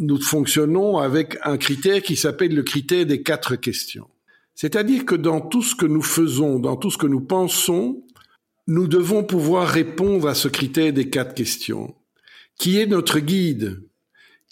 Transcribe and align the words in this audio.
nous 0.00 0.20
fonctionnons 0.20 0.98
avec 0.98 1.36
un 1.44 1.58
critère 1.58 2.02
qui 2.02 2.16
s'appelle 2.16 2.54
le 2.54 2.62
critère 2.62 3.06
des 3.06 3.22
quatre 3.22 3.54
questions. 3.54 4.08
C'est-à-dire 4.54 5.04
que 5.04 5.14
dans 5.14 5.40
tout 5.40 5.62
ce 5.62 5.74
que 5.74 5.86
nous 5.86 6.02
faisons, 6.02 6.58
dans 6.58 6.76
tout 6.76 6.90
ce 6.90 6.98
que 6.98 7.06
nous 7.06 7.20
pensons, 7.20 8.02
nous 8.66 8.88
devons 8.88 9.22
pouvoir 9.24 9.68
répondre 9.68 10.26
à 10.26 10.34
ce 10.34 10.48
critère 10.48 10.92
des 10.92 11.10
quatre 11.10 11.34
questions, 11.34 11.94
qui 12.58 12.78
est 12.78 12.86
notre 12.86 13.20
guide, 13.20 13.82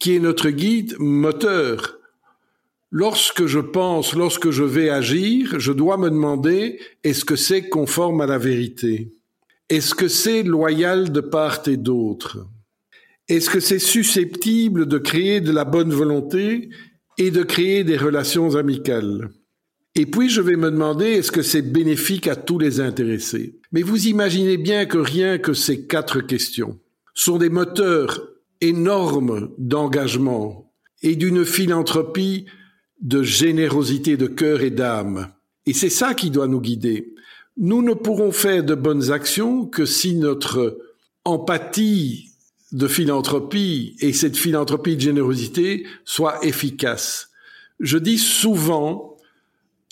qui 0.00 0.14
est 0.14 0.20
notre 0.20 0.50
guide 0.50 0.96
moteur. 0.98 1.98
Lorsque 2.90 3.46
je 3.46 3.60
pense, 3.60 4.14
lorsque 4.14 4.50
je 4.50 4.64
vais 4.64 4.90
agir, 4.90 5.58
je 5.60 5.72
dois 5.72 5.96
me 5.96 6.10
demander 6.10 6.80
est-ce 7.04 7.24
que 7.24 7.36
c'est 7.36 7.68
conforme 7.68 8.20
à 8.20 8.26
la 8.26 8.38
vérité? 8.38 9.12
Est-ce 9.68 9.94
que 9.94 10.08
c'est 10.08 10.42
loyal 10.42 11.12
de 11.12 11.20
part 11.20 11.66
et 11.66 11.76
d'autre? 11.76 12.46
Est-ce 13.28 13.50
que 13.50 13.60
c'est 13.60 13.80
susceptible 13.80 14.86
de 14.86 14.98
créer 14.98 15.40
de 15.40 15.50
la 15.50 15.64
bonne 15.64 15.92
volonté 15.92 16.70
et 17.18 17.32
de 17.32 17.42
créer 17.42 17.82
des 17.82 17.96
relations 17.96 18.54
amicales? 18.54 19.30
Et 19.96 20.06
puis 20.06 20.28
je 20.28 20.40
vais 20.40 20.56
me 20.56 20.70
demander 20.70 21.06
est-ce 21.06 21.32
que 21.32 21.42
c'est 21.42 21.62
bénéfique 21.62 22.28
à 22.28 22.36
tous 22.36 22.58
les 22.58 22.80
intéressés? 22.80 23.58
Mais 23.72 23.82
vous 23.82 24.06
imaginez 24.06 24.58
bien 24.58 24.86
que 24.86 24.98
rien 24.98 25.38
que 25.38 25.54
ces 25.54 25.86
quatre 25.86 26.20
questions 26.20 26.78
sont 27.14 27.38
des 27.38 27.48
moteurs 27.48 28.22
énormes 28.60 29.50
d'engagement 29.58 30.70
et 31.02 31.16
d'une 31.16 31.44
philanthropie 31.44 32.46
de 33.00 33.22
générosité 33.22 34.16
de 34.16 34.26
cœur 34.26 34.60
et 34.60 34.70
d'âme. 34.70 35.32
Et 35.66 35.72
c'est 35.72 35.90
ça 35.90 36.14
qui 36.14 36.30
doit 36.30 36.46
nous 36.46 36.60
guider. 36.60 37.14
Nous 37.56 37.82
ne 37.82 37.94
pourrons 37.94 38.32
faire 38.32 38.62
de 38.62 38.74
bonnes 38.74 39.10
actions 39.10 39.66
que 39.66 39.84
si 39.84 40.14
notre 40.14 40.78
empathie 41.24 42.35
de 42.72 42.88
philanthropie 42.88 43.96
et 44.00 44.12
cette 44.12 44.36
philanthropie 44.36 44.96
de 44.96 45.00
générosité 45.00 45.86
soit 46.04 46.44
efficace. 46.44 47.30
Je 47.80 47.98
dis 47.98 48.18
souvent 48.18 49.16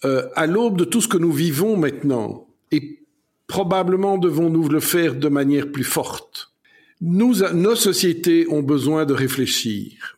euh, 0.04 0.28
à 0.34 0.46
l'aube 0.46 0.76
de 0.76 0.84
tout 0.84 1.00
ce 1.00 1.08
que 1.08 1.16
nous 1.16 1.32
vivons 1.32 1.76
maintenant, 1.76 2.46
et 2.72 3.00
probablement 3.46 4.18
devons-nous 4.18 4.68
le 4.68 4.80
faire 4.80 5.14
de 5.14 5.28
manière 5.28 5.70
plus 5.70 5.84
forte, 5.84 6.52
nous, 7.00 7.36
nos 7.52 7.76
sociétés 7.76 8.46
ont 8.48 8.62
besoin 8.62 9.04
de 9.04 9.14
réfléchir 9.14 10.16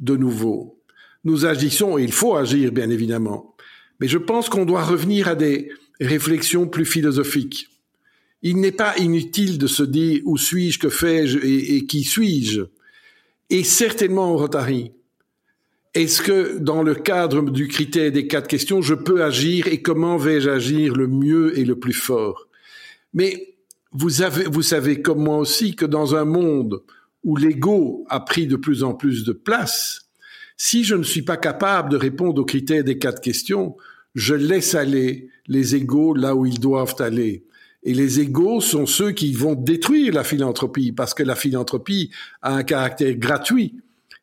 de 0.00 0.16
nouveau. 0.16 0.80
Nous 1.24 1.46
agissons, 1.46 1.98
et 1.98 2.02
il 2.02 2.12
faut 2.12 2.34
agir 2.36 2.72
bien 2.72 2.90
évidemment, 2.90 3.54
mais 4.00 4.08
je 4.08 4.18
pense 4.18 4.48
qu'on 4.48 4.64
doit 4.64 4.84
revenir 4.84 5.28
à 5.28 5.34
des 5.34 5.70
réflexions 6.00 6.66
plus 6.66 6.84
philosophiques. 6.84 7.68
Il 8.42 8.58
n'est 8.58 8.72
pas 8.72 8.96
inutile 8.98 9.58
de 9.58 9.66
se 9.66 9.82
dire 9.82 10.20
où 10.24 10.36
suis-je, 10.36 10.78
que 10.78 10.88
fais-je 10.88 11.38
et, 11.38 11.86
qui 11.86 12.02
suis-je. 12.02 12.62
Et 13.50 13.64
certainement 13.64 14.32
au 14.32 14.36
Rotary, 14.36 14.92
est-ce 15.94 16.22
que 16.22 16.58
dans 16.58 16.82
le 16.82 16.94
cadre 16.94 17.42
du 17.50 17.68
critère 17.68 18.10
des 18.10 18.26
quatre 18.26 18.48
questions, 18.48 18.82
je 18.82 18.94
peux 18.94 19.22
agir 19.22 19.66
et 19.68 19.82
comment 19.82 20.16
vais-je 20.16 20.48
agir 20.48 20.94
le 20.94 21.06
mieux 21.06 21.58
et 21.58 21.64
le 21.64 21.78
plus 21.78 21.92
fort? 21.92 22.48
Mais 23.14 23.54
vous, 23.92 24.08
vous 24.50 24.62
savez 24.62 25.02
comme 25.02 25.22
moi 25.22 25.36
aussi 25.36 25.76
que 25.76 25.84
dans 25.84 26.14
un 26.14 26.24
monde 26.24 26.82
où 27.24 27.36
l'ego 27.36 28.04
a 28.08 28.20
pris 28.20 28.46
de 28.46 28.56
plus 28.56 28.82
en 28.82 28.94
plus 28.94 29.24
de 29.24 29.32
place, 29.32 30.08
si 30.56 30.84
je 30.84 30.94
ne 30.94 31.02
suis 31.02 31.22
pas 31.22 31.36
capable 31.36 31.90
de 31.90 31.96
répondre 31.96 32.40
aux 32.40 32.44
critères 32.44 32.84
des 32.84 32.98
quatre 32.98 33.20
questions, 33.20 33.76
je 34.14 34.34
laisse 34.34 34.74
aller 34.74 35.28
les 35.46 35.74
égaux 35.74 36.14
là 36.14 36.34
où 36.34 36.46
ils 36.46 36.60
doivent 36.60 36.96
aller. 37.00 37.44
Et 37.82 37.94
les 37.94 38.20
égaux 38.20 38.60
sont 38.60 38.86
ceux 38.86 39.10
qui 39.10 39.32
vont 39.32 39.54
détruire 39.54 40.14
la 40.14 40.24
philanthropie, 40.24 40.92
parce 40.92 41.14
que 41.14 41.22
la 41.22 41.34
philanthropie 41.34 42.10
a 42.40 42.54
un 42.54 42.62
caractère 42.62 43.14
gratuit. 43.14 43.74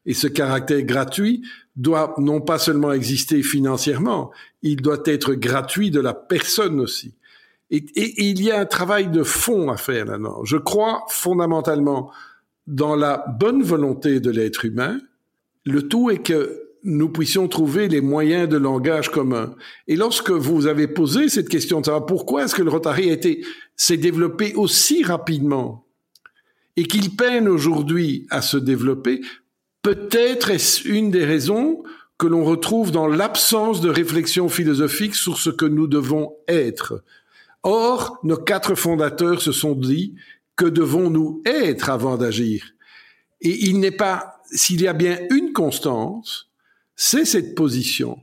Et 0.06 0.14
ce 0.14 0.28
caractère 0.28 0.82
gratuit 0.84 1.44
doit 1.76 2.16
non 2.18 2.42
pas 2.42 2.58
seulement 2.58 2.94
exister 2.94 3.44
financièrement, 3.44 4.32
il 4.62 4.78
doit 4.78 5.04
être 5.06 5.34
gratuit 5.34 5.92
de 5.92 6.00
la 6.00 6.14
personne 6.14 6.80
aussi. 6.80 7.14
Et, 7.72 7.86
il 7.96 8.42
y 8.42 8.52
a 8.52 8.60
un 8.60 8.66
travail 8.66 9.10
de 9.10 9.24
fond 9.24 9.70
à 9.70 9.78
faire 9.78 10.06
là-dedans. 10.06 10.44
Je 10.44 10.58
crois 10.58 11.06
fondamentalement 11.10 12.12
dans 12.66 12.96
la 12.96 13.26
bonne 13.40 13.62
volonté 13.62 14.20
de 14.20 14.32
l'être 14.32 14.66
humain. 14.66 15.00
Le 15.66 15.88
tout 15.88 16.10
est 16.10 16.24
que 16.24 16.69
nous 16.84 17.10
puissions 17.10 17.48
trouver 17.48 17.88
les 17.88 18.02
moyens 18.02 18.48
de 18.48 18.58
langage 18.58 19.10
commun. 19.10 19.56
Et 19.88 19.96
lorsque 19.96 20.32
vous 20.32 20.68
avez 20.68 20.88
posé 20.88 21.30
cette 21.30 21.50
question 21.50 21.82
de 21.82 21.86
savoir 21.86 22.06
pourquoi 22.06 22.44
est-ce 22.44 22.56
que 22.56 22.62
le 22.62 22.70
Rotary 22.70 23.10
a 23.10 23.14
été, 23.14 23.46
s'est 23.76 23.98
développé 23.98 24.54
aussi 24.56 25.04
rapidement 25.04 25.86
et 26.76 26.84
qu'il 26.84 27.16
peine 27.16 27.50
aujourd'hui 27.50 28.26
à 28.30 28.42
se 28.42 28.58
développer, 28.58 29.22
Peut-être 29.82 30.50
est-ce 30.50 30.88
une 30.88 31.10
des 31.10 31.24
raisons 31.24 31.84
que 32.18 32.28
l'on 32.28 32.44
retrouve 32.44 32.92
dans 32.92 33.08
l'absence 33.08 33.80
de 33.80 33.90
réflexion 33.90 34.50
philosophique 34.50 35.16
sur 35.16 35.38
ce 35.38 35.50
que 35.50 35.66
nous 35.66 35.88
devons 35.88 36.36
être. 36.50 37.02
Or, 37.64 38.20
nos 38.24 38.38
quatre 38.38 38.76
fondateurs 38.76 39.42
se 39.42 39.54
sont 39.54 39.74
dit 39.74 40.16
que 40.58 40.66
devons-nous 40.66 41.42
être 41.46 41.90
avant 41.90 42.18
d'agir? 42.18 42.74
Et 43.40 43.70
il 43.70 43.80
n'est 43.80 43.92
pas, 43.92 44.42
s'il 44.52 44.82
y 44.82 44.88
a 44.88 44.94
bien 44.94 45.18
une 45.30 45.54
constance, 45.54 46.49
c'est 47.02 47.24
cette 47.24 47.56
position. 47.56 48.20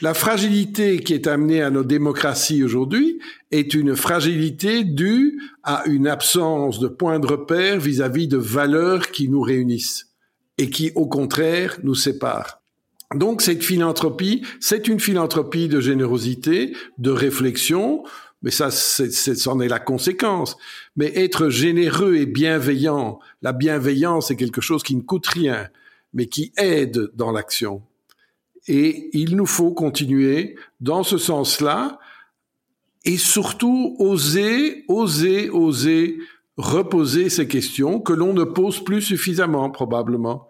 La 0.00 0.12
fragilité 0.12 0.98
qui 0.98 1.14
est 1.14 1.28
amenée 1.28 1.62
à 1.62 1.70
nos 1.70 1.84
démocraties 1.84 2.64
aujourd'hui 2.64 3.20
est 3.52 3.74
une 3.74 3.94
fragilité 3.94 4.82
due 4.82 5.40
à 5.62 5.84
une 5.86 6.08
absence 6.08 6.80
de 6.80 6.88
point 6.88 7.20
de 7.20 7.28
repère 7.28 7.78
vis-à-vis 7.78 8.26
-vis 8.26 8.30
de 8.30 8.36
valeurs 8.36 9.12
qui 9.12 9.28
nous 9.28 9.40
réunissent 9.40 10.08
et 10.58 10.68
qui, 10.68 10.90
au 10.96 11.06
contraire, 11.06 11.78
nous 11.84 11.94
sépare. 11.94 12.60
Donc 13.14 13.40
cette 13.40 13.62
philanthropie, 13.62 14.42
c'est 14.58 14.88
une 14.88 14.98
philanthropie 14.98 15.68
de 15.68 15.80
générosité, 15.80 16.74
de 16.98 17.12
réflexion, 17.12 18.02
mais 18.42 18.50
ça, 18.50 18.72
c'en 18.72 19.60
est 19.60 19.68
la 19.68 19.78
conséquence. 19.78 20.56
Mais 20.96 21.12
être 21.14 21.50
généreux 21.50 22.16
et 22.16 22.26
bienveillant, 22.26 23.20
la 23.42 23.52
bienveillance 23.52 24.32
est 24.32 24.36
quelque 24.36 24.60
chose 24.60 24.82
qui 24.82 24.96
ne 24.96 25.02
coûte 25.02 25.28
rien, 25.28 25.68
mais 26.14 26.26
qui 26.26 26.50
aide 26.56 27.12
dans 27.14 27.30
l'action. 27.30 27.82
Et 28.68 29.10
il 29.12 29.36
nous 29.36 29.46
faut 29.46 29.72
continuer 29.72 30.56
dans 30.80 31.02
ce 31.02 31.18
sens-là, 31.18 31.98
et 33.04 33.16
surtout 33.16 33.96
oser, 33.98 34.84
oser, 34.88 35.50
oser 35.50 36.18
reposer 36.58 37.30
ces 37.30 37.46
questions 37.46 38.00
que 38.00 38.12
l'on 38.12 38.34
ne 38.34 38.42
pose 38.42 38.82
plus 38.82 39.00
suffisamment 39.00 39.70
probablement. 39.70 40.47